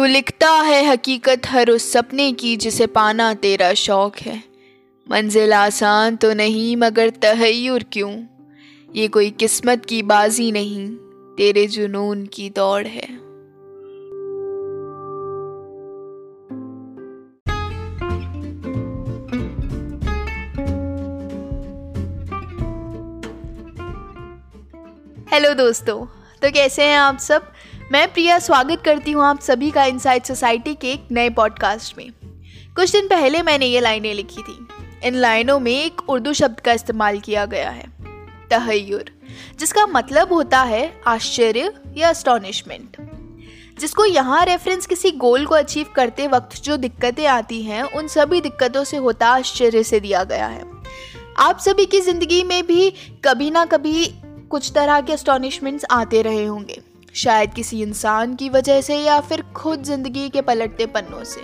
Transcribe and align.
तू 0.00 0.04
लिखता 0.04 0.50
है 0.50 0.86
हकीकत 0.86 1.42
हर 1.46 1.70
उस 1.70 1.92
सपने 1.92 2.32
की, 2.32 2.56
जिसे 2.56 2.86
पाना 2.86 3.34
तेरा 3.34 3.74
शौक 3.74 4.16
है। 4.16 4.42
मंजिल 5.10 5.52
आसान 5.52 6.16
तो 6.16 6.32
नहीं, 6.34 6.76
मगर 6.76 7.10
तहैयुर 7.10 7.82
क्यों? 7.92 8.24
ये 8.96 9.08
कोई 9.08 9.30
किस्मत 9.30 9.84
की 9.84 10.02
बाजी 10.02 10.52
नहीं, 10.52 10.96
तेरे 11.36 11.66
जुनून 11.66 12.26
की 12.26 12.50
दौड़ 12.50 12.86
है। 12.86 13.08
हेलो 25.32 25.54
दोस्तों 25.54 26.06
तो 26.42 26.50
कैसे 26.50 26.82
हैं 26.82 26.98
आप 26.98 27.18
सब? 27.18 27.52
मैं 27.92 28.12
प्रिया 28.12 28.38
स्वागत 28.38 28.82
करती 28.84 29.12
हूँ 29.12 29.22
आप 29.24 29.40
सभी 29.40 29.70
का 29.70 29.84
इनसाइड 29.84 30.24
सोसाइटी 30.24 30.74
के 30.74 30.90
एक 30.92 31.06
नए 31.12 31.30
पॉडकास्ट 31.30 31.96
में। 31.98 32.10
कुछ 32.76 32.90
दिन 32.92 33.06
पहले 33.06 33.42
मैंने 33.42 33.66
ये 33.66 33.80
लाइनें 33.80 34.12
लिखी 34.14 34.42
थी। 34.42 34.66
इन 35.04 35.14
लाइनों 35.14 35.58
में 35.60 35.72
एक 35.72 36.08
उर्दू 36.10 36.32
शब्द 36.32 36.60
का 36.60 36.72
इस्तेमाल 36.72 37.18
किया 37.20 37.46
गया 37.46 37.70
है। 37.70 37.86
तहैयुर, 38.50 39.10
जिसका 39.58 39.86
मतलब 39.86 40.32
होता 40.32 40.60
है 40.62 41.00
आश्चर्य 41.06 41.72
या 41.96 42.08
अस्टॉनिशमेंट 42.08 42.96
जिसको 43.80 44.04
यहाँ 44.04 44.44
रेफरेंस 44.44 44.86
किसी 44.86 45.10
गोल 45.10 45.46
को 45.46 45.54
अचीव 45.54 45.86
करते 45.96 46.26
वक्त 46.26 46.56
जो 46.62 46.76
दिक्कतें 46.76 47.26
आती 47.26 47.62
हैं, 47.62 47.82
उन 47.82 48.08
सभी 48.08 48.40
दिक्कतों 48.40 48.84
से 48.84 48.96
होता 48.96 49.28
आश्चर्य 49.28 49.82
से 49.82 50.00
दिया 50.00 50.22
गया 50.24 50.46
है। 50.46 50.64
आप 51.38 51.58
सभी 51.58 51.86
की 51.86 52.00
ज़िंदगी 52.00 52.42
में 52.42 52.66
भी 52.66 52.90
कभी 53.24 53.50
ना 53.50 53.64
कभी 53.64 54.06
कुछ 54.50 54.70
तरह 54.74 55.00
के 55.00 55.12
अस्टॉनिशमेंट्स 55.12 55.84
आते 55.90 56.22
रहे 56.22 56.44
होंगे। 56.44 56.80
शायद 57.14 57.54
किसी 57.54 57.82
इंसान 57.82 58.34
की 58.34 58.48
वजह 58.48 58.80
से 58.80 58.96
या 58.96 59.20
फिर 59.20 59.42
खुद 59.42 59.82
ज़िंदगी 59.82 60.28
के 60.28 60.40
पलटते 60.40 60.86
पन्नों 60.86 61.24
से। 61.24 61.40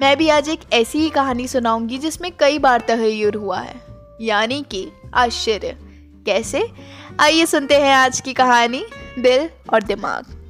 मैं 0.00 0.16
भी 0.16 0.28
आज 0.28 0.48
एक 0.48 0.60
ऐसी 0.72 0.98
ही 0.98 1.10
कहानी 1.10 1.48
सुनाऊँगी 1.48 1.98
जिसमें 1.98 2.32
कई 2.38 2.58
बार 2.58 2.80
तहैयुर 2.80 3.34
हुआ 3.34 3.58
है। 3.58 3.80
यानी 4.20 4.64
कि 4.70 4.92
आश्चर्य। 5.14 5.78
कैसे? 6.26 6.70
आइए 7.20 7.46
सुनते 7.46 7.74
हैं 7.74 7.94
आज 7.94 8.20
की 8.20 8.32
कहानी, 8.32 8.86
दिल 9.18 9.50
और 9.72 9.82
दिमाग। 9.82 10.40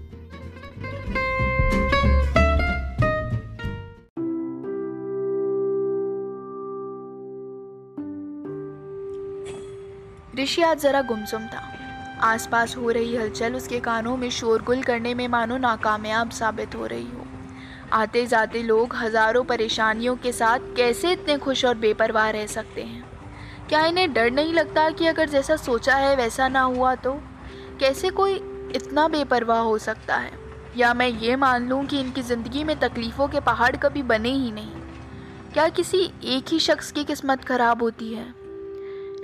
ऋषि 10.38 10.62
आज 10.62 10.80
जरा 10.80 11.02
गुमसुम 11.02 11.40
था। 11.40 11.73
आसपास 12.24 12.76
हो 12.76 12.90
रही 12.90 13.16
हलचल 13.16 13.54
उसके 13.54 13.80
कानों 13.80 14.16
में 14.16 14.30
शोरगुल 14.30 14.82
करने 14.82 15.14
में 15.14 15.28
मानो 15.28 15.56
नाकामयाब 15.56 16.30
साबित 16.30 16.74
हो 16.74 16.86
रही 16.86 17.10
हो। 17.10 17.26
आते 17.92 18.26
जाते 18.26 18.62
लोग 18.62 18.94
हज़ारों 18.94 19.44
परेशानियों 19.44 20.16
के 20.16 20.32
साथ 20.32 20.58
कैसे 20.76 21.12
इतने 21.12 21.36
खुश 21.38 21.64
और 21.64 21.74
बेपरवाह 21.74 22.30
रह 22.30 22.46
सकते 22.46 22.82
हैं? 22.82 23.04
क्या 23.68 23.84
इन्हें 23.86 24.12
डर 24.12 24.30
नहीं 24.30 24.52
लगता 24.52 24.90
कि 24.90 25.06
अगर 25.06 25.28
जैसा 25.28 25.56
सोचा 25.56 25.96
है 25.96 26.16
वैसा 26.16 26.48
ना 26.48 26.62
हुआ 26.62 26.94
तो? 26.94 27.12
कैसे 27.80 28.10
कोई 28.10 28.34
इतना 28.74 29.08
बेपरवाह 29.08 29.60
हो 29.60 29.78
सकता 29.78 30.16
है? 30.16 30.32
या 30.76 30.94
मैं 30.94 31.08
ये 31.08 31.36
मान 31.36 31.68
लूँ 31.68 31.84
कि 31.86 32.00
इनकी 32.00 32.22
ज़िंदगी 32.22 32.64
में 32.64 32.78
तकलीफ़ों 32.78 33.28
के 33.28 33.40
पहाड़ 33.40 33.76
कभी 33.76 34.02
बने 34.02 34.32
ही 34.32 34.50
नहीं? 34.52 34.72
क्या 35.52 35.68
किसी 35.68 36.12
एक 36.24 36.44
ही 36.48 36.58
शख्स 36.58 36.90
की 36.92 37.04
किस्मत 37.04 37.44
खराब 37.44 37.82
होती 37.82 38.12
है? 38.14 38.43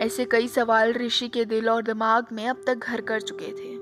ऐसे 0.00 0.24
कई 0.24 0.48
सवाल 0.48 0.92
ऋषि 0.92 1.28
के 1.28 1.44
दिल 1.44 1.68
और 1.68 1.82
दिमाग 1.82 2.26
में 2.32 2.46
अब 2.48 2.62
तक 2.66 2.86
घर 2.86 3.00
कर 3.00 3.20
चुके 3.20 3.52
थे। 3.52 3.78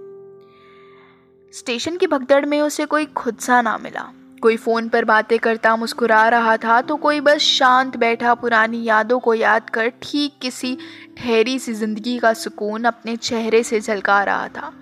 स्टेशन 1.53 1.97
की 1.97 2.07
भगदड़ 2.07 2.45
में 2.47 2.61
उसे 2.61 2.85
कोई 2.87 3.07
खुद 3.07 3.39
सा 3.39 3.61
ना 3.63 3.77
मिला। 3.79 4.09
कोई 4.43 4.57
फ़ोन 4.57 4.89
पर 4.89 5.05
बातें 5.05 5.39
करता 5.39 5.75
मुस्कुरा 5.77 6.29
रहा 6.29 6.57
था 6.57 6.81
तो 6.81 6.97
कोई 6.97 7.21
बस 7.21 7.39
शांत 7.39 7.97
बैठा 7.97 8.35
पुरानी 8.35 8.83
यादों 8.85 9.19
को 9.19 9.35
याद 9.35 9.71
कर 9.71 9.89
ठीक 10.03 10.39
किसी 10.43 10.77
ठहरी 11.19 11.59
सी 11.59 11.73
ज़िंदगी 11.75 12.19
का 12.19 12.33
सुकून 12.33 12.85
अपने 12.85 13.17
चेहरे 13.17 13.63
से 13.63 13.81
झलका 13.81 14.23
रहा 14.25 14.49
था। 14.49 14.73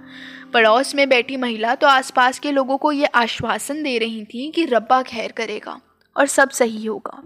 पड़ोस 0.54 0.94
में 0.94 1.08
बैठी 1.08 1.36
महिला 1.36 1.74
तो 1.74 1.86
आसपास 1.86 2.38
के 2.38 2.52
लोगों 2.52 2.76
को 2.78 2.92
ये 2.92 3.06
आश्वासन 3.06 3.82
दे 3.82 3.96
रही 3.98 4.24
थी 4.24 4.50
कि 4.50 4.64
रब्बा 4.64 5.02
खैर 5.02 5.32
करेगा 5.32 5.80
और 6.16 6.26
सब 6.26 6.50
सही 6.50 6.84
होगा। 6.86 7.22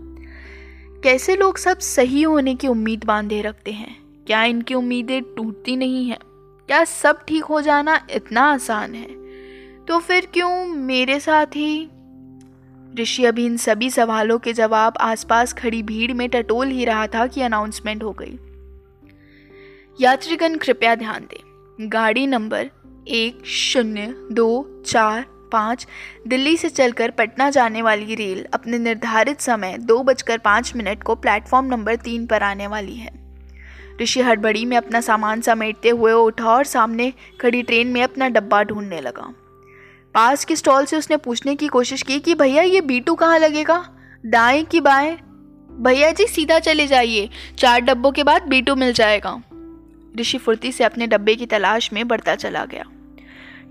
कैसे 1.03 1.37
लोग 1.37 1.59
सब 1.59 1.79
सही 1.79 2.23
होने 2.23 2.55
की 2.55 2.69
उम्मीद 2.69 3.05
बांधे 3.05 3.41
रखते 3.43 3.73
हैं? 3.73 4.00
क्या 4.31 4.45
इनकी 4.45 4.75
उम्मीदें 4.75 5.23
टूटती 5.23 5.77
नहीं 5.77 6.09
हैं? 6.09 6.19
क्या 6.67 6.85
सब 6.85 7.25
ठीक 7.29 7.45
हो 7.45 7.61
जाना 7.61 8.07
इतना 8.11 8.41
आसान 8.41 8.95
है? 8.95 9.09
तो 9.85 9.99
फिर 9.99 10.27
क्यों 10.27 10.67
मेरे 10.67 11.21
साथ 11.21 11.47
ही? 11.47 11.91
ऋषि 12.99 13.25
अभी 13.25 13.47
इन 13.47 13.57
सभी 13.57 13.91
सवालों 13.91 14.39
के 14.39 14.53
जवाब 14.53 14.95
आसपास 15.01 15.53
खड़ी 15.53 15.83
भीड़ 15.83 16.13
में 16.13 16.29
टटोल 16.29 16.69
ही 16.69 16.85
रहा 16.85 17.07
था 17.07 17.27
कि 17.27 17.43
अनाउंसमेंट 17.43 18.03
हो 18.03 18.17
गई। 18.23 18.39
यात्रीगण, 20.01 20.57
कृपया 20.57 20.95
ध्यान 20.95 21.21
दें। 21.21 21.43
गाड़ी 21.81 22.27
नंबर 22.27 22.71
एक 23.09 23.47
शून्य 23.47 24.15
दो 24.33 24.83
चार 24.87 25.23
पाँच 25.53 25.87
दिल्ली 26.27 26.57
से 26.57 26.69
चलकर 26.69 27.11
पटना 27.11 27.51
जाने 27.51 27.83
वाली 27.83 28.15
रेल 28.15 28.47
अपने 28.55 28.79
निर्धारित 28.79 29.41
समय 29.41 29.79
दो 29.79 30.03
बजकर 30.03 30.39
पाँच 30.39 30.77
मिनट 30.77 31.03
को 31.03 31.15
प्लेटफॉर्म 31.15 31.67
नंबर 31.67 31.97
तीन 31.97 32.27
पर 32.27 32.43
आने 32.43 32.67
वाली 32.67 32.95
है। 32.95 33.20
ऋषि 34.01 34.21
हड़बड़ी 34.21 34.65
में 34.65 34.77
अपना 34.77 35.01
सामान 35.01 35.41
समेटते 35.41 35.89
हुए 35.89 36.13
उठा 36.13 36.51
और 36.51 36.65
सामने 36.65 37.13
खड़ी 37.41 37.63
ट्रेन 37.63 37.89
में 37.89 38.03
अपना 38.03 38.29
डब्बा 38.29 38.63
ढूँढने 38.63 39.01
लगा। 39.01 39.33
पास 40.15 40.45
के 40.45 40.57
स्टॉल 40.57 40.85
से 40.85 40.97
उसने 40.97 41.17
पूछने 41.17 41.55
की 41.57 41.69
कोशिश 41.69 42.03
की 42.03 42.19
कि, 42.19 42.35
भैया, 42.35 42.63
ये 42.63 42.81
बीटू 42.81 43.15
कहाँ 43.15 43.39
लगेगा? 43.39 43.89
दाएँ 44.27 44.65
कि 44.65 44.81
बाएँ? 44.81 45.17
भैया 45.71 46.11
जी, 46.13 46.27
सीधा 46.27 46.59
चले 46.59 46.87
जाइए। 46.87 47.29
चार 47.59 47.81
डब्बों 47.81 48.13
के 48.13 48.25
बाद 48.25 48.43
बीटू 48.43 48.75
मिल 48.75 48.93
जाएगा। 48.93 49.41
ऋषि 50.21 50.39
फुर्ती 50.39 50.73
से 50.73 50.85
अपने 50.85 51.07
डब्बे 51.07 51.35
की 51.37 51.47
तलाश 51.47 51.93
में 51.93 52.09
बढ़ता 52.09 52.35
चला 52.35 52.65
गया। 52.65 52.85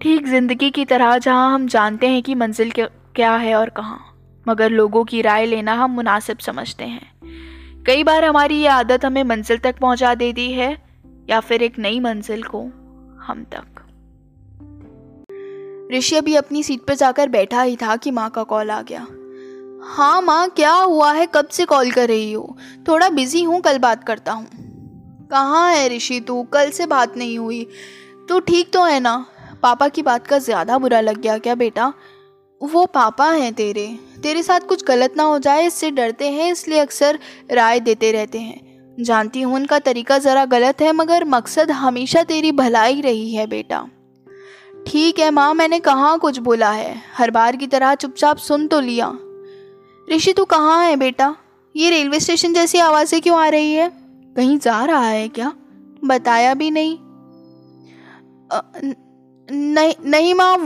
ठीक, 0.01 0.28
ज़िंदगी 0.28 0.69
की 0.69 0.85
तरह 0.85 1.18
जहाँ 1.18 1.53
हम 1.53 1.68
जानते 1.68 2.07
हैं 2.07 2.22
कि 2.23 2.35
मंजिल 2.35 2.72
क्या 2.78 3.35
है 3.35 3.56
और 3.56 3.69
कहाँ, 3.69 4.00
मगर 4.47 4.69
लोगों 4.69 5.03
की 5.03 5.22
राय 5.22 5.45
लेना 5.45 5.73
हम 5.73 5.91
मुनासिब 5.91 6.38
समझते 6.38 6.84
हैं। 6.84 7.19
कई 7.89 8.03
बार 8.03 8.25
हमारी 8.25 8.55
ये 8.55 8.67
आदत 8.67 9.05
हमें 9.05 9.23
मंजिल 9.23 9.57
तक 9.57 9.77
पहुँचा 9.79 10.13
देती 10.16 10.51
है, 10.53 10.77
या 11.29 11.39
फिर 11.39 11.63
एक 11.63 11.79
नई 11.79 12.00
मंजिल 12.00 12.44
को 12.44 12.59
हम 13.22 13.44
तक। 13.53 13.79
ऋषि 15.94 16.16
अभी 16.16 16.35
अपनी 16.35 16.63
सीट 16.63 16.81
पर 16.88 16.95
जाकर 16.95 17.29
बैठा 17.29 17.61
ही 17.61 17.75
था 17.75 17.95
कि 17.95 18.11
माँ 18.11 18.29
का 18.29 18.44
कॉल 18.44 18.72
आ 18.72 18.81
गया। 18.81 19.01
हाँ 19.85 20.22
माँ, 20.22 20.50
क्या 20.50 20.73
हुआ 20.73 21.11
है? 21.11 21.27
कब 21.35 21.47
से 21.47 21.66
कॉल 21.66 21.91
कर 21.91 22.07
रही 22.07 22.31
हो? 22.33 22.57
थोड़ा 22.88 23.09
बिज़ी 23.09 23.44
हूँ, 23.44 23.61
कल 23.61 23.77
बात 23.77 24.03
करता 24.03 24.31
हूँ। 24.31 24.47
कहाँ 25.31 25.73
है 25.73 25.95
ऋषि 25.95 26.19
तू? 26.19 26.44
कल 26.44 26.69
से 26.69 26.85
बात 26.85 27.17
नहीं 27.17 27.38
हुई। 27.38 27.67
तू 28.29 28.39
ठीक 28.39 28.71
तो 28.73 28.83
है 28.83 29.00
ना? 29.00 29.25
पापा 29.63 29.88
की 29.88 30.01
बात 30.01 30.27
का 30.27 30.38
ज़्यादा 30.38 30.77
बुरा 30.77 31.01
लग 31.01 31.21
गया 31.21 31.38
क्या 31.38 31.56
बेटा? 31.56 31.94
वो 32.61 32.85
पापा 32.85 33.29
हैं 33.31 33.53
तेरे। 33.53 33.87
तेरे 34.23 34.43
साथ 34.43 34.59
कुछ 34.59 34.83
गलत 34.83 35.13
ना 35.17 35.23
हो 35.23 35.39
जाए, 35.39 35.65
इससे 35.67 35.91
डरते 35.91 36.29
हैं, 36.29 36.51
इसलिए 36.51 36.79
अक्सर 36.79 37.19
राय 37.51 37.79
देते 37.79 38.11
रहते 38.11 38.39
हैं। 38.39 38.95
जानती 38.99 39.41
हूँ 39.41 39.55
उनका 39.55 39.79
तरीका 39.79 40.17
ज़रा 40.17 40.45
गलत 40.45 40.81
है, 40.81 40.91
मगर 40.91 41.25
मकसद 41.25 41.71
हमेशा 41.71 42.23
तेरी 42.23 42.51
भलाई 42.51 43.01
रही 43.01 43.33
है, 43.35 43.47
बेटा। 43.47 43.87
ठीक 44.87 45.19
है 45.19 45.29
माँ, 45.31 45.53
मैंने 45.53 45.79
कहाँ 45.79 46.17
कुछ 46.19 46.37
बोला 46.37 46.71
है। 46.71 46.95
हर 47.13 47.31
बार 47.31 47.55
की 47.55 47.67
तरह 47.67 47.95
चुपचाप 47.95 48.37
सुन 48.37 48.67
तो 48.67 48.79
लिया। 48.79 49.07
ऋषि, 50.07 50.33
तू 50.33 50.45
कहाँ 50.45 50.85
है 50.85 50.95
बेटा? 50.95 51.35
ये 51.75 51.89
रेलवे 51.89 52.19
स्टेशन 52.19 52.53
जैसी 52.53 52.77
आवाज़ें 52.79 53.21
क्यों 53.21 53.39
आ 53.39 53.47
रही 53.47 53.73
है? 53.73 53.89
कहीं 54.35 54.57
जा 54.59 54.83
रहा 54.85 55.07
है 55.07 55.27
क्या? 55.27 55.51
बताया 56.05 56.53
भी 56.53 56.71
नहीं। 56.71 56.97
नहीं 59.50 59.94
नहीं 60.05 60.33
माँ 60.33 60.57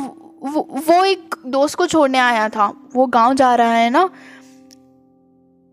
वो, 0.43 0.83
वो 0.89 1.03
एक 1.05 1.35
दोस्त 1.45 1.75
को 1.75 1.87
छोड़ने 1.87 2.17
आया 2.17 2.49
था। 2.49 2.73
वो 2.95 3.05
गाँव 3.05 3.33
जा 3.33 3.55
रहा 3.55 3.73
है 3.73 3.89
ना। 3.89 4.09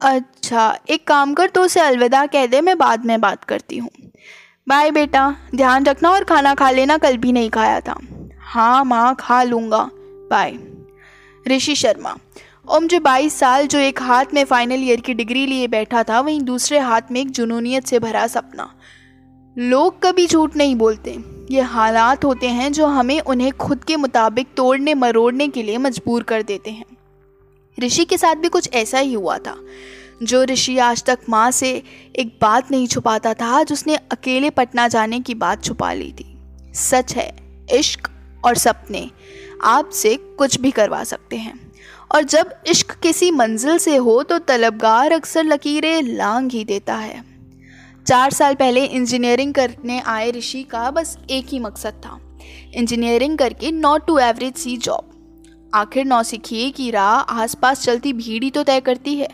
अच्छा 0.01 0.79
एक 0.91 1.07
काम 1.07 1.35
कर 1.35 1.51
तो 1.51 1.63
उसे 1.63 1.81
अलविदा 1.81 2.27
कह 2.27 2.47
दे 2.47 2.61
मैं 2.61 2.79
बाद 2.79 3.05
में 3.05 3.21
बात 3.21 3.45
करती 3.45 3.79
हूँ। 3.79 3.91
बाय 4.69 4.91
बेटा 4.91 5.37
ध्यान 5.55 5.85
रखना 5.85 6.11
और 6.11 6.25
खाना 6.25 6.55
खा 6.55 6.71
लेना 6.71 6.99
कल 6.99 7.17
भी 7.17 7.33
नहीं 7.33 7.51
खाया 7.51 7.81
था। 7.81 8.01
हाँ 8.41 8.85
माँ 8.85 9.17
खा 9.21 9.43
लूँगा। 9.43 9.91
बाय। 10.31 10.59
ऋषि 11.49 11.75
शर्मा। 11.75 12.17
उम्र 12.71 12.99
बाईस 12.99 13.39
साल 13.39 13.67
जो 13.67 13.79
एक 13.79 14.03
हाथ 14.03 14.25
में 14.35 14.45
फाइनल 14.45 14.83
ईयर 14.83 15.01
की 15.01 15.15
डिग्री 15.15 15.47
लिए 15.47 15.69
बैठा 15.69 16.03
था 16.03 16.21
वहीं 16.21 16.41
दूसरे 16.41 16.79
हाथ 16.79 17.01
में 17.11 17.21
एक 17.21 17.31
जुनूनियत 17.31 17.87
से 17.87 17.99
भरा 17.99 18.27
सपना। 18.27 18.75
लोग 19.59 20.03
कभी 20.03 20.27
झूठ 20.27 20.57
नहीं 20.57 20.77
बोलते। 20.77 21.19
ये 21.51 21.61
हालात 21.61 22.25
होते 22.25 22.49
हैं 22.49 22.73
जो 22.73 22.87
हमें 22.87 23.21
उन्हें 23.21 23.53
खुद 23.53 23.85
के 23.85 23.97
मुताबिक 23.97 24.49
तोड़ने, 24.57 24.95
मरोड़ने 24.95 25.49
के 25.49 25.63
लिए 25.63 25.79
मजबूर 25.79 26.23
कर 26.23 26.43
देते 26.43 26.71
हैं। 26.71 26.85
ऋषि 27.81 28.05
के 28.05 28.19
साथ 28.19 28.35
भी 28.35 28.49
कुछ 28.49 28.73
ऐसा 28.73 28.99
ही 28.99 29.13
हुआ 29.13 29.39
था। 29.39 29.57
जो 30.23 30.45
ऋषि 30.45 30.79
आज 30.79 31.05
तक 31.05 31.19
माँ 31.29 31.51
से 31.51 31.83
एक 32.17 32.39
बात 32.43 32.71
नहीं 32.71 32.87
छुपाता 32.87 33.35
था, 33.35 33.47
आज 33.47 33.73
उसने 33.73 33.97
अकेले 33.97 34.51
पटना 34.51 34.89
जाने 34.89 35.21
की 35.21 35.35
बात 35.35 35.65
छुपा 35.65 35.93
ली 35.93 36.13
थी। 36.13 36.39
सच 36.75 37.17
है, 37.17 37.37
इश्क 37.73 38.11
और 38.45 38.55
सपने 38.55 39.11
आपसे 39.63 40.17
कुछ 40.17 40.61
भी 40.61 40.71
करवा 40.71 41.05
सकते 41.05 41.37
हैं। 41.37 41.73
और 42.15 42.23
जब 42.23 42.55
इश्क 42.67 42.91
किसी 42.91 43.31
मंजिल 43.31 43.79
से 43.79 43.97
हो 43.97 44.23
तो 44.23 44.39
तलबगार 44.39 45.13
अक्सर 45.13 45.45
लकीरें 45.45 46.03
लांग 46.03 46.51
ही 46.51 46.65
देता 46.65 46.95
है। 46.95 47.30
चार 48.07 48.31
साल 48.31 48.55
पहले 48.55 48.85
इंजीनियरिंग 48.85 49.55
करने 49.55 50.01
आए 50.01 50.31
ऋषि 50.31 50.63
का 50.63 50.91
बस 50.91 51.19
एक 51.31 51.47
ही 51.47 51.59
मकसद 51.59 51.93
था। 51.95 52.19
इंजीनियरिंग 52.75 53.39
करके 53.39 53.71
नॉट 53.73 54.07
टू 54.07 54.19
एवरेज 54.19 54.55
सी 54.55 54.77
जॉब 54.77 55.71
आखिर 55.75 56.05
नौसिखिए 56.05 56.71
की 56.71 56.91
राह 56.91 57.21
आसपास 57.43 57.83
चलती 57.83 58.13
भीड़ 58.13 58.43
ही 58.45 58.51
तो 58.51 58.63
तय 58.63 58.81
करती 58.81 59.15
है। 59.15 59.29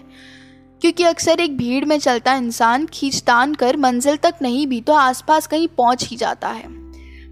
क्योंकि 0.80 1.04
अक्सर 1.04 1.40
एक 1.40 1.56
भीड़ 1.56 1.84
में 1.84 1.98
चलता 1.98 2.34
इंसान 2.34 2.86
खींचतान 2.86 3.54
कर 3.54 3.76
मंजिल 3.76 4.16
तक 4.16 4.34
नहीं 4.42 4.66
भी 4.66 4.80
तो 4.80 4.92
आसपास 4.92 5.46
कहीं 5.46 5.68
पहुँच 5.68 6.08
ही 6.08 6.16
जाता 6.16 6.48
है। 6.48 6.68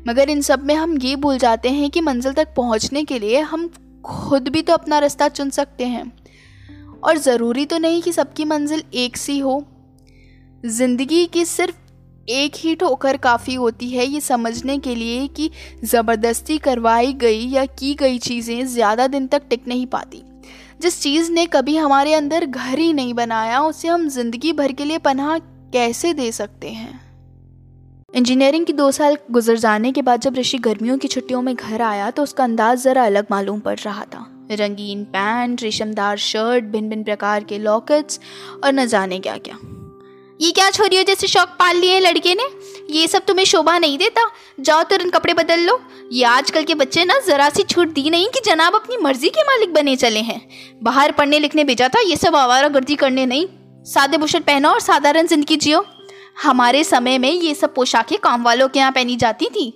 मगर 0.08 0.31
इन 0.31 0.40
सब 0.40 0.64
में 0.64 0.75
हम 0.75 0.98
ये 0.98 1.16
भूल 1.16 1.38
जाते 1.38 1.69
हैं 1.69 1.90
कि 1.90 2.00
मंजिल 2.00 2.32
तक 2.32 2.54
पहुँचने 2.56 3.04
के 3.04 3.19
लिए 3.19 3.40
हम 3.40 3.69
खुद 4.04 4.48
भी 4.48 4.62
तो 4.62 4.72
अपना 4.72 4.98
रास्ता 4.98 5.28
चुन 5.28 5.50
सकते 5.50 5.86
हैं। 5.86 6.12
और 7.04 7.19
ज़रूरी 7.19 7.66
तो 7.66 7.78
नहीं 7.78 8.02
कि 8.02 8.12
सबकी 8.12 8.44
मंजिल 8.44 8.82
एक 8.94 9.16
सी 9.16 9.38
हो। 9.38 9.64
ज़िंदगी 10.64 11.25
की 11.26 11.44
सिर्फ़ 11.44 12.31
एक 12.31 12.52
ही 12.56 12.75
ठोकर 12.75 13.16
काफ़ी 13.16 13.55
होती 13.55 13.88
है 13.90 14.05
ये 14.06 14.20
समझने 14.20 14.78
के 14.78 14.94
लिए 14.94 15.26
कि 15.28 15.50
ज़बरदस्ती 15.84 16.56
करवाई 16.58 17.12
गई 17.12 17.49
या 17.49 17.64
की 17.66 17.94
गई 17.94 18.19
चीज़ें 18.19 18.66
ज़्यादा 18.66 19.06
दिन 19.06 19.26
तक 19.26 19.43
टिक 19.50 19.69
नहीं 19.69 19.87
पाती। 19.87 20.22
जिस 20.82 21.00
चीज़ 21.02 21.31
ने 21.32 21.44
कभी 21.46 21.76
हमारे 21.76 22.14
अंदर 22.14 22.46
घर 22.46 22.78
ही 22.78 22.93
नहीं 22.93 23.12
बनाया, 23.14 23.61
उसे 23.61 23.88
हम 23.88 24.08
ज़िंदगी 24.08 24.52
भर 24.52 24.72
के 24.72 24.84
लिए 24.84 24.99
पनाह 24.99 25.38
कैसे 25.38 26.14
दे 26.14 26.31
सकते 26.32 26.69
हैं? 26.69 27.00
इंजीनियरिंग 28.14 28.67
की 28.67 28.72
दो 28.72 28.90
साल 28.90 29.19
गुजर 29.31 29.58
जाने 29.58 29.93
के 29.93 30.02
बाद 30.02 30.20
जब 30.20 30.37
ऋषि 30.37 30.58
गर्मियों 30.60 30.99
की 30.99 31.08
छुट्टियों 31.08 31.43
में 31.43 31.55
घर 31.55 31.82
आया 31.82 32.10
तो 32.10 32.22
उसका 32.22 32.44
अंदाज 32.44 32.78
ज़रा 32.78 33.05
अलग 33.05 33.26
मालूम 33.31 33.60
पड़ 33.60 33.78
रहा 33.78 34.05
था। 34.05 34.26
रंगीन 34.52 35.05
पैंट, 35.05 35.62
रेशमदार 35.62 36.17
शर्ट 36.19 36.64
भिन्न 36.64 36.88
भिन्न 36.88 37.05
प्रकार 37.05 37.44
के 37.44 37.58
लॉकेट्स 37.58 38.20
और 38.64 38.72
न 38.72 38.87
जाने 38.87 39.19
क्या 39.19 39.37
क्या 39.38 39.58
ये 40.44 40.50
क्या 40.52 40.69
छोरी 40.70 40.96
हो 40.96 41.02
जैसे 41.02 41.26
शौक 41.26 41.49
पाल 41.58 41.76
लिए 41.76 41.99
लड़के 42.00 42.35
ने? 42.35 42.44
ये 42.91 43.06
सब 43.08 43.25
तुम्हें 43.25 43.44
शोभा 43.44 43.79
नहीं 43.79 43.96
देता। 43.99 44.23
जाओ 44.61 44.82
तुरंत 44.82 45.14
कपड़े 45.14 45.35
बदल 45.35 45.61
लो। 45.61 45.79
ये 46.12 46.25
आजकल 46.25 46.64
के 46.64 46.75
बच्चे 46.75 47.05
ना 47.05 47.19
जरा 47.26 47.49
सी 47.49 47.62
छूट 47.62 47.88
दी 47.88 48.11
नहीं 48.11 48.26
कि 48.29 48.41
जनाब 48.44 48.75
अपनी 48.75 48.96
मर्ज़ी 48.96 49.29
के 49.29 49.43
मालिक 49.43 49.73
बने 49.75 49.94
चले 49.96 50.20
हैं। 50.20 50.41
बाहर 50.82 51.12
पढ़ने 51.12 51.38
लिखने 51.38 51.64
भेजा 51.64 51.88
था, 51.88 52.00
ये 52.00 52.17
सब 52.17 52.37
आवारा 52.37 52.69
गर्दी 52.69 52.96
करने 52.96 53.26
नहीं। 53.26 53.46
सादे 53.87 54.19
बुशर 54.19 54.41
पहनो 54.41 54.70
और 54.70 54.81
साधारण 54.81 55.26
ज़िंदगी 55.26 55.56
जियो। 55.56 55.85
हमारे 56.43 56.85
समय 56.85 57.19
में 57.19 57.31
ये 57.32 57.55
सब 57.55 57.75
पोशाकें 57.75 58.19
काम 58.19 58.44
वालों 58.44 58.69
के 58.69 58.79
यहाँ 58.79 58.93
पहनी 58.93 59.17
जाती 59.17 59.46
थी। 59.46 59.67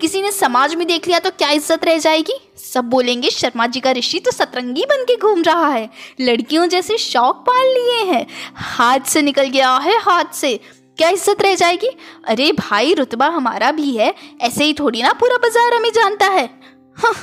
किसी 0.00 0.20
ने 0.22 0.30
समाज 0.32 0.74
में 0.74 0.86
देख 0.86 1.06
लिया 1.06 1.18
तो 1.18 1.30
क्या 1.30 1.50
इज़्ज़त 1.50 1.84
रह 1.84 1.98
जाएगी? 1.98 2.38
सब 2.64 2.84
बोलेंगे 2.84 3.30
शर्मा 3.30 3.66
जी 3.66 3.80
का 3.80 3.92
ऋषि 3.92 4.20
तो 4.20 4.30
सतरंगी 4.30 4.84
बन 4.84 5.04
के 5.04 5.16
घूम 5.16 5.42
रहा 5.42 5.68
है। 5.68 5.88
लड़कियों 6.20 6.66
जैसे 6.68 6.98
शौक 6.98 7.44
पाल 7.46 7.66
लिए 7.68 8.04
हैं। 8.06 8.26
हाथ 8.56 9.00
से 9.06 9.22
निकल 9.22 9.48
गया 9.48 9.76
है 9.78 9.98
हाथ 10.00 10.32
से। 10.34 10.56
क्या 10.98 11.08
इज़्ज़त 11.08 11.42
रह 11.42 11.54
जाएगी? 11.54 11.90
अरे 12.24 12.50
भाई 12.52 12.94
रुतबा 12.94 13.26
हमारा 13.28 13.70
भी 13.72 13.96
है। 13.96 14.14
ऐसे 14.40 14.64
ही 14.64 14.74
थोड़ी 14.74 15.02
ना 15.02 15.12
पूरा 15.12 15.36
बाज़ार 15.38 15.74
हमें 15.74 15.90
जानता 15.92 16.26
है। 16.28 16.48
हाँ। 16.96 17.14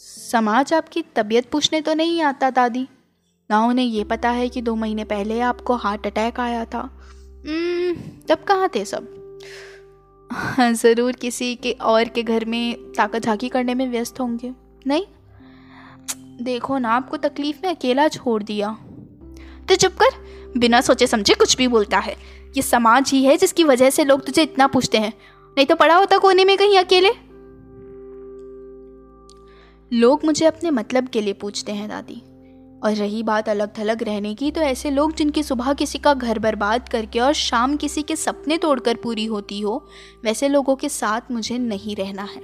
समाज 0.00 0.72
आपकी 0.74 1.02
तबीयत 1.16 1.50
पूछने 1.50 1.80
तो 1.80 1.94
नहीं 1.94 2.22
आता 2.22 2.50
दादी। 2.52 2.86
ना 3.50 3.60
उन्हें 3.66 3.86
ये 3.86 4.04
पता 4.04 4.30
है 4.30 4.48
कि 4.48 4.62
दो 4.62 4.74
महीने 4.76 5.04
पहले 5.06 5.40
आपको 5.42 5.76
हार्ट 5.76 6.06
अटैक 6.06 6.40
आया 6.40 6.64
था। 6.64 6.80
हम्म, 7.46 7.94
तब 8.28 8.44
कहाँ 8.44 8.68
थे 8.74 8.84
सब? 8.84 9.14
ज़रूर 10.60 11.12
किसी 11.12 11.54
के 11.54 11.72
और 11.72 12.04
के 12.04 12.22
घर 12.22 12.44
में 12.44 12.76
ताकत 12.92 13.18
झाकी 13.18 13.48
करने 13.48 13.74
में 13.74 13.88
व्यस्त 13.88 14.20
होंगे। 14.20 14.52
नहीं? 14.86 15.04
देखो 16.44 16.78
ना, 16.78 16.88
आपको 16.88 17.16
तकलीफ़ 17.16 17.58
में 17.64 17.74
अकेला 17.74 18.08
छोड़ 18.08 18.42
दिया। 18.42 18.78
तो 19.68 19.76
चुप 19.76 19.92
कर, 19.92 20.08
बिना 20.56 20.80
सोचे 20.80 21.06
समझे 21.06 21.34
कुछ 21.34 21.56
भी 21.56 21.68
बोलता 21.68 21.98
है। 21.98 22.12
ये 22.56 22.62
समाज 22.62 23.10
ही 23.10 23.24
है 23.24 23.36
जिसकी 23.36 23.64
वजह 23.64 23.90
से 23.90 24.04
लोग 24.04 24.26
तुझे 24.26 24.42
इतना 24.42 24.66
पूछते 24.66 24.98
हैं। 24.98 25.12
नहीं 25.58 25.66
तो 25.66 25.74
पड़ा 25.74 25.96
होता 25.96 26.18
कोने 26.18 26.44
में 26.44 26.58
कहीं 26.58 26.78
अकेले। 26.78 27.10
लोग 29.92 30.24
मुझे 30.24 30.46
अपने 30.46 30.70
मतलब 30.70 31.08
के 31.08 31.20
लिए 31.20 31.32
पूछते 31.32 31.72
हैं, 31.72 31.88
दादी। 31.88 32.22
और 32.84 32.94
रही 32.94 33.22
बात 33.22 33.48
अलग 33.48 33.70
थलग 33.78 34.02
रहने 34.02 34.34
की 34.34 34.50
तो 34.50 34.60
ऐसे 34.60 34.90
लोग 34.90 35.14
जिनकी 35.16 35.42
सुबह 35.42 35.72
किसी 35.72 35.98
का 35.98 36.12
घर 36.14 36.38
बर्बाद 36.38 36.88
करके 36.88 37.20
और 37.20 37.32
शाम 37.32 37.76
किसी 37.76 38.02
के 38.02 38.16
सपने 38.16 38.58
तोड़कर 38.58 38.94
पूरी 38.94 39.24
होती 39.26 39.60
हो, 39.60 39.88
वैसे 40.24 40.48
लोगों 40.48 40.76
के 40.76 40.88
साथ 40.88 41.30
मुझे 41.30 41.58
नहीं 41.58 41.96
रहना 41.96 42.22
है। 42.24 42.40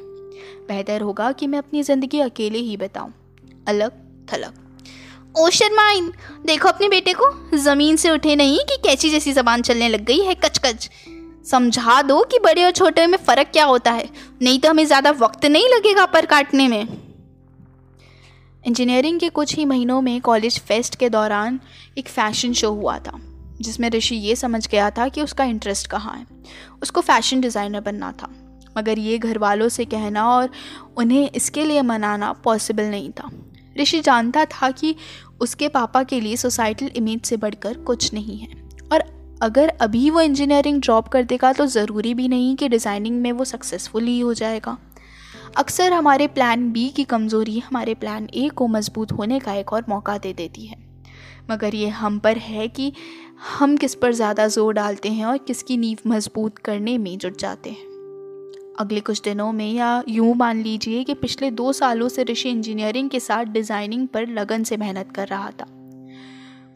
बेहतर 0.68 1.00
होगा 1.00 1.30
कि 1.32 1.46
मैं 1.46 1.58
अपनी 1.58 1.82
ज़िंदगी 1.82 2.20
अकेले 2.20 2.58
ही 2.58 2.76
बताऊँ। 2.76 3.12
अलग 3.68 3.92
थलग 4.32 4.60
ओ, 5.36 5.48
शर्माइन! 5.50 6.10
देखो 6.46 6.68
अपने 6.68 6.88
बेटे 6.88 7.12
को। 7.12 7.56
ज़मीन 7.58 7.96
से 7.96 8.10
उठे 8.10 8.34
नहीं 8.36 8.58
कि 8.58 8.76
कैची 8.78 9.10
जैसी 9.10 9.32
ज़बान 9.32 9.62
चलने 9.62 9.88
लग 9.88 10.04
गई 10.04 10.20
है 10.20 10.34
कच 10.34 10.58
कच 10.58 10.88
समझा 11.46 12.00
दो 12.02 12.20
कि 12.22 12.38
बड़े 12.38 12.64
और 12.64 12.70
छोटे 12.70 13.06
में 13.06 13.16
फ़र्क 13.18 13.48
क्या 13.52 13.64
होता 13.64 13.90
है। 13.90 14.08
नहीं 14.42 14.58
तो 14.58 14.70
हमें 14.70 14.84
ज़्यादा 14.86 15.10
वक्त 15.20 15.46
नहीं 15.46 15.68
लगेगा 15.68 16.04
पर 16.06 16.26
काटने 16.26 16.68
में। 16.68 16.86
इंजीनियरिंग 18.64 19.18
के 19.20 19.28
कुछ 19.28 19.54
ही 19.54 19.64
महीनों 19.64 20.00
में 20.00 20.20
कॉलेज 20.20 20.58
फेस्ट 20.60 20.94
के 20.96 21.08
दौरान 21.10 21.58
एक 21.98 22.08
फ़ैशन 22.08 22.52
शो 22.52 22.70
हुआ 22.70 22.98
था, 22.98 23.18
जिसमें 23.60 23.88
ऋषि 23.90 24.16
ये 24.16 24.36
समझ 24.36 24.66
गया 24.66 24.88
था 24.90 25.08
कि 25.08 25.22
उसका 25.22 25.44
इंटरेस्ट 25.44 25.86
कहाँ 25.86 26.16
है। 26.16 26.26
उसको 26.82 27.00
फ़ैशन 27.00 27.40
डिज़ाइनर 27.40 27.80
बनना 27.80 28.10
था, 28.12 28.28
मगर 28.76 28.98
ये 28.98 29.18
घर 29.18 29.38
वालों 29.38 29.68
से 29.68 29.84
कहना 29.86 30.26
और 30.28 30.48
उन्हें 30.96 31.30
इसके 31.30 31.64
लिए 31.64 31.82
मनाना 31.82 32.32
पॉसिबल 32.44 32.84
नहीं 32.84 33.10
था। 33.10 33.30
ऋषि 33.76 34.00
जानता 34.00 34.44
था 34.46 34.70
कि 34.70 34.94
उसके 35.40 35.68
पापा 35.68 36.02
के 36.02 36.20
लिए 36.20 36.36
सोसाइटल 36.36 36.90
इमेज 36.96 37.24
से 37.24 37.36
बढ़कर 37.36 37.76
कुछ 37.82 38.12
नहीं 38.14 38.38
है, 38.38 38.48
और 38.92 39.04
अगर 39.42 39.68
अभी 39.80 40.08
वो 40.10 40.20
इंजीनियरिंग 40.20 40.80
ड्रॉप 40.80 41.08
कर 41.08 41.22
देगा 41.24 41.52
तो 41.52 41.66
ज़रूरी 41.68 42.14
भी 42.14 42.28
नहीं 42.28 42.54
कि 42.56 42.68
डिज़ाइनिंग 42.68 43.20
में 43.22 43.30
वो 43.32 43.44
सक्सेसफुल 43.44 44.04
ही 44.04 44.18
हो 44.20 44.34
जाएगा। 44.34 44.76
अक्सर 45.56 45.92
हमारे 45.92 46.26
प्लान 46.26 46.70
बी 46.72 46.88
की 46.88 47.02
कमज़ोरी 47.04 47.58
हमारे 47.58 47.94
प्लान 47.94 48.26
ए 48.34 48.48
को 48.48 48.66
मज़बूत 48.68 49.12
होने 49.12 49.38
का 49.40 49.52
एक 49.54 49.72
और 49.72 49.84
मौका 49.88 50.16
दे 50.18 50.32
देती 50.32 50.64
है। 50.66 50.76
मगर 51.50 51.74
ये 51.74 51.88
हम 51.88 52.18
पर 52.18 52.36
है 52.36 52.66
कि 52.68 52.92
हम 53.50 53.76
किस 53.76 53.94
पर 53.94 54.12
ज़्यादा 54.12 54.46
ज़ोर 54.46 54.72
डालते 54.74 55.08
हैं 55.08 55.24
और 55.24 55.38
किसकी 55.38 55.76
नींव 55.76 55.98
मज़बूत 56.06 56.58
करने 56.58 56.96
में 56.98 57.18
जुट 57.18 57.36
जाते 57.38 57.70
हैं। 57.70 57.86
अगले 58.78 59.00
कुछ 59.00 59.20
दिनों 59.22 59.50
में 59.52 59.70
या 59.72 60.02
यूँ 60.08 60.34
मान 60.34 60.62
लीजिए 60.62 61.04
कि 61.04 61.14
पिछले 61.14 61.50
दो 61.50 61.72
सालों 61.72 62.08
से 62.08 62.24
ऋषि 62.24 62.48
इंजीनियरिंग 62.48 63.10
के 63.10 63.20
साथ 63.20 63.44
डिज़ाइनिंग 63.44 64.08
पर 64.08 64.26
लगन 64.28 64.64
से 64.64 64.76
मेहनत 64.76 65.12
कर 65.16 65.28
रहा 65.28 65.50
था। 65.50 65.66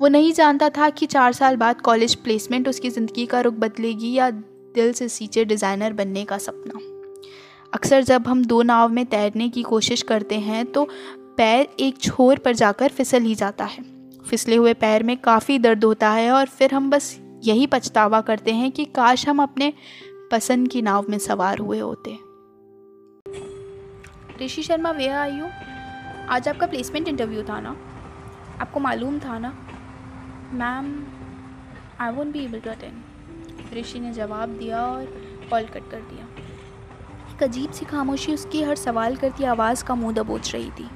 वो 0.00 0.08
नहीं 0.08 0.32
जानता 0.32 0.68
था 0.68 0.90
कि 0.90 1.06
चार 1.06 1.32
साल 1.32 1.56
बाद 1.56 1.80
कॉलेज 1.80 2.14
प्लेसमेंट 2.14 2.68
उसकी 2.68 2.90
ज़िंदगी 2.90 3.26
का 3.26 3.40
रुख 3.40 3.54
बदलेगी 3.56 4.12
या 4.12 4.30
दिल 4.30 4.92
से 4.92 5.08
सींचे 5.08 5.44
डिज़ाइनर 5.44 5.92
बनने 5.92 6.24
का 6.24 6.38
सपना। 6.38 6.80
अक्सर 7.72 8.02
जब 8.02 8.26
हम 8.28 8.44
दो 8.44 8.62
नाव 8.62 8.88
में 8.88 9.04
तैरने 9.06 9.48
की 9.48 9.62
कोशिश 9.62 10.02
करते 10.02 10.38
हैं 10.38 10.64
तो 10.66 10.84
पैर 11.36 11.66
एक 11.80 11.98
छोर 11.98 12.38
पर 12.38 12.54
जाकर 12.54 12.88
फिसल 12.88 13.22
ही 13.22 13.34
जाता 13.34 13.64
है। 13.64 13.82
फिसले 14.22 14.56
हुए 14.56 14.72
पैर 14.74 15.02
में 15.02 15.16
काफ़ी 15.16 15.58
दर्द 15.58 15.84
होता 15.84 16.10
है 16.10 16.30
और 16.30 16.46
फिर 16.46 16.74
हम 16.74 16.88
बस 16.90 17.16
यही 17.44 17.66
पछतावा 17.66 18.20
करते 18.20 18.52
हैं 18.52 18.70
कि 18.72 18.84
काश 18.84 19.28
हम 19.28 19.42
अपने 19.42 19.72
पसंद 20.32 20.68
की 20.68 20.82
नाव 20.82 21.06
में 21.08 21.18
सवार 21.18 21.58
हुए 21.58 21.78
होते। 21.78 22.16
ऋषि 24.44 24.62
शर्मा, 24.62 24.90
वे 24.90 25.08
आई 25.08 25.38
हूँ? 25.38 25.50
आज 26.28 26.48
आपका 26.48 26.66
प्लेसमेंट 26.66 27.08
इंटरव्यू 27.08 27.42
था 27.42 27.60
ना? 27.60 27.76
आपको 28.60 28.80
मालूम 28.80 29.18
था 29.18 29.38
ना? 29.38 29.50
Ma'am 30.52 30.92
I 32.00 32.12
won't 32.12 32.32
be 32.32 32.44
able 32.44 32.60
to 32.60 32.70
attend 32.70 33.74
Rishi 33.78 34.00
ने 34.00 34.12
जवाब 34.12 34.48
दिया 34.48 34.84
और 34.86 35.04
कॉल 35.50 35.64
कट 35.64 35.90
कर 35.90 36.00
दिया। 36.02 36.26
एक 37.38 37.42
अजीब 37.42 37.70
सी 37.70 37.84
खामोशी 37.84 38.32
उसकी 38.34 38.62
हर 38.62 38.76
सवाल 38.76 39.16
करती 39.16 39.44
आवाज़ 39.44 39.82
का 39.84 39.94
मुँह 39.94 40.12
दबोच 40.12 40.52
रही 40.54 40.70
थी। 40.70 40.86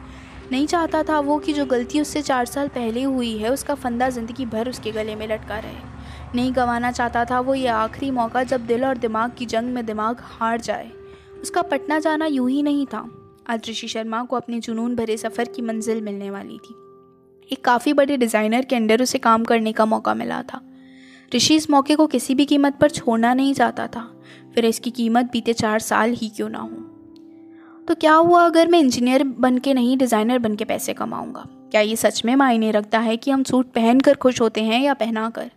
नहीं 0.53 0.67
चाहता 0.67 1.03
था 1.03 1.19
वो 1.21 1.39
कि 1.39 1.53
जो 1.53 1.65
गलती 1.67 2.01
उससे 2.01 2.23
चार 2.23 2.47
साल 2.47 2.69
पहले 2.69 3.03
हुई 3.03 3.37
है, 3.39 3.53
उसका 3.53 3.75
फंदा 3.75 4.09
ज़िंदगी 4.09 4.47
भर 4.47 4.69
उसके 4.69 4.93
गले 4.93 5.15
में 5.15 5.27
लटका 5.29 5.59
रहे। 5.59 6.35
नहीं 6.35 6.53
गंवाना 6.55 6.91
चाहता 6.93 7.25
था 7.25 7.39
वो 7.41 7.55
ये 7.55 7.67
आखिरी 7.69 8.11
मौका 8.11 8.43
जब 8.43 8.67
दिल 8.67 8.85
और 8.85 8.99
दिमाग 8.99 9.33
की 9.39 9.47
जंग 9.47 9.75
में 9.75 9.85
दिमाग 9.87 10.21
हार 10.21 10.61
जाए। 10.61 10.91
उसका 11.43 11.63
पटना 11.63 11.99
जाना 11.99 12.27
यूँ 12.27 12.49
ही 12.51 12.63
नहीं 12.63 12.87
था। 12.87 13.09
आज 13.49 13.69
ऋषि 13.71 13.89
शर्मा 13.89 14.23
को 14.25 14.37
अपने 14.37 14.61
जुनून 14.61 14.97
भरे 14.97 15.17
सफ़र 15.17 15.49
की 15.49 15.63
मंजिल 15.63 16.01
मिलने 16.01 16.31
वाली 16.31 16.59
थी। 16.59 16.75
एक 17.51 17.65
काफ़ी 17.65 17.93
बड़े 17.93 18.17
डिज़ाइनर 18.17 18.65
के 18.65 18.77
अंडर 18.77 19.03
उसे 19.03 19.19
काम 19.19 19.45
करने 19.45 19.73
का 19.73 19.85
मौका 19.85 20.15
मिला 20.15 20.43
था। 20.43 20.61
ऋषि 21.33 21.57
इस 21.57 21.71
मौके 21.71 21.97
को 21.97 22.07
किसी 22.07 22.35
भी 22.35 22.45
कीमत 22.45 22.79
पर 22.81 22.91
छोड़ना 22.91 23.33
नहीं 23.35 23.55
चाहता 23.55 23.87
था। 23.87 24.09
फिर 24.55 24.65
इसकी 24.65 24.91
कीमत 24.91 25.25
बीते 25.33 25.53
चार 25.53 25.79
साल 25.79 26.11
ही 26.11 26.29
क्यों 26.29 26.49
ना 26.49 26.59
हो? 26.59 26.71
तो 27.89 27.95
क्या 27.95 28.15
हुआ 28.15 28.45
अगर 28.47 28.69
मैं 28.69 28.79
इंजीनियर 28.79 29.25
बन 29.25 29.59
के 29.59 29.75
नहीं, 29.75 29.99
डिज़ाइनर 29.99 30.39
बन 30.39 30.55
के 30.55 30.65
पैसे 30.65 30.93
कमाऊँगा? 30.93 31.47
क्या 31.71 31.81
ये 31.81 31.97
सच 31.97 32.25
में 32.25 32.37
मायने 32.37 32.71
रखता 32.71 32.99
है 32.99 33.17
कि 33.17 33.31
हम 33.31 33.43
सूट 33.43 33.67
पहन 33.67 34.01
कर 34.01 34.15
खुश 34.15 34.41
होते 34.41 34.63
हैं 34.63 34.83
या 34.83 34.95
पहना 34.95 35.31
कर 35.31 35.51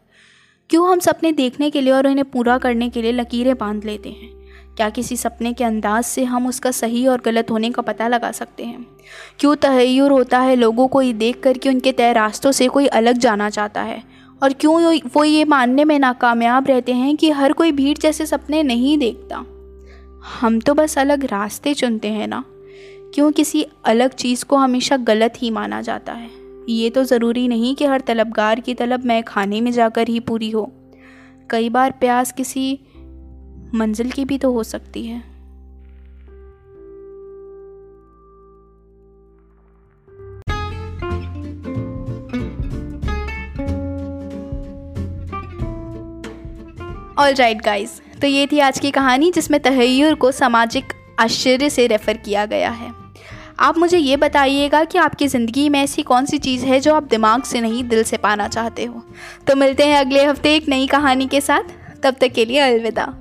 क्यों 0.70 0.92
हम 0.92 1.00
सपने 1.00 1.32
देखने 1.32 1.70
के 1.70 1.82
लिए 1.82 1.94
और 1.94 2.08
उन्हें 2.08 2.26
पूरा 2.26 2.58
करने 2.58 2.90
के 2.90 3.02
लिए 3.02 3.12
लकीरें 3.12 3.58
बाँध 3.58 3.86
लेते 3.86 4.10
हैं? 4.10 4.30
क्या 4.76 4.90
किसी 4.90 5.18
सपने 5.18 5.54
के 5.54 5.64
अंदाज 5.64 6.04
से 6.04 6.24
हम 6.24 6.48
उसका 6.48 6.72
सही 6.72 7.08
और 7.08 7.22
गलत 7.26 7.52
होने 7.52 7.72
का 7.72 7.82
पता 7.82 8.08
लगा 8.08 8.32
सकते 8.32 8.64
हैं? 8.64 8.86
क्यों 9.40 9.56
तहैर 9.56 10.12
होता 10.12 10.40
है 10.40 10.56
लोगों 10.56 10.88
को 10.88 11.02
ये 11.02 11.14
देख 11.14 11.42
कर 11.44 11.58
कि 11.58 11.70
उनके 11.70 11.92
तय 11.92 12.14
रास्तों 12.14 12.52
से 12.52 12.68
कोई 12.68 12.88
अलग 12.88 13.18
जाना 13.18 13.50
चाहता 13.50 13.82
है? 13.82 14.15
और 14.44 14.54
क्यों 14.54 15.00
वो 15.16 15.24
ये 15.24 15.46
मानने 15.46 15.86
में 15.86 16.00
नाकामयाब 16.00 16.68
रहते 16.68 16.94
हैं 16.94 17.18
कि 17.18 17.30
हर 17.30 17.54
कोई 17.54 17.72
भीड़ 17.72 17.98
जैसे 17.98 18.26
सपने 18.26 18.64
नहीं 18.64 18.98
देखता। 18.98 19.46
हम 20.42 20.60
तो 20.60 20.74
बस 20.74 20.98
अलग 20.98 21.26
रास्ते 21.26 21.74
चुनते 21.74 22.08
हैं 22.08 22.28
ना। 22.28 22.44
क्यों 23.14 23.32
किसी 23.32 23.66
अलग 23.86 24.14
चीज़ 24.14 24.46
को 24.46 24.56
हमेशा 24.56 24.98
गलत 24.98 25.34
ही 25.38 25.50
माना 25.50 25.82
जाता 25.82 26.14
है? 26.14 26.30
ये 26.70 26.90
तो 26.90 27.04
ज़रूरी 27.04 27.48
नहीं 27.48 27.76
कि 27.76 27.86
हर 27.86 28.02
तलबगार 28.02 28.60
की 28.60 28.74
तलब 28.74 29.06
मैं 29.06 29.24
खाने 29.24 29.62
में 29.62 29.72
जाकर 29.72 30.08
ही 30.08 30.20
पूरी 30.20 30.50
हो। 30.50 30.72
कई 31.50 31.70
बार 31.70 31.92
प्यास 31.92 32.32
किसी 32.32 32.80
मंजिल 33.76 34.12
की 34.12 34.26
भी 34.26 34.38
तो 34.38 34.52
हो 34.52 34.64
सकती 34.64 35.06
है। 35.06 35.35
ऑल 47.26 47.34
राइट 47.34 47.62
गाइज़ 47.62 47.92
तो 48.22 48.28
ये 48.28 48.48
थी 48.48 48.60
आज 48.60 48.80
की 48.80 48.92
कहानी 48.92 49.32
जिसमें 49.32 49.60
तहैर 49.60 50.14
को 50.14 50.32
सामाजिक 50.32 50.94
आश्चर्य 51.20 51.70
से 51.70 51.88
रेफ़र 51.88 52.18
किया 52.18 52.46
गया 52.46 52.70
है। 52.70 52.92
आप 53.60 53.78
मुझे 53.78 53.98
ये 53.98 54.18
बताइएगा 54.18 54.84
कि 54.84 54.98
आपकी 54.98 55.28
ज़िंदगी 55.28 55.68
में 55.70 55.80
ऐसी 55.84 56.04
कौन 56.04 56.26
सी 56.26 56.38
चीज़ 56.38 56.66
है 56.66 56.80
जो 56.80 56.94
आप 56.96 57.04
दिमाग 57.04 57.44
से 57.44 57.62
नहीं, 57.62 57.84
दिल 57.84 58.04
से 58.04 58.18
पाना 58.18 58.48
चाहते 58.48 58.86
हो। 58.86 59.04
तो 59.48 59.56
मिलते 59.56 59.84
हैं 59.84 59.98
अगले 59.98 60.26
हफ़्ते 60.26 60.56
एक 60.56 60.70
नई 60.70 60.88
कहानी 60.88 61.28
के 61.28 61.42
साथ। 61.42 61.64
तब 62.04 62.16
तक 62.22 62.28
के 62.28 62.46
लिए 62.46 62.60
अलविदा। 62.60 63.14